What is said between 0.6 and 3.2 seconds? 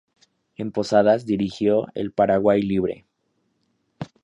Posadas, dirigió "El Paraguay Libre".